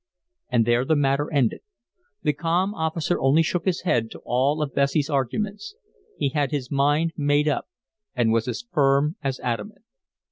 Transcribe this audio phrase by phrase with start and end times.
[0.49, 1.61] And there the matter ended.
[2.23, 5.75] The calm officer only shook his head to all of Bessie's arguments;
[6.17, 7.67] he had his mind made up,
[8.15, 9.85] and was as firm as adamant.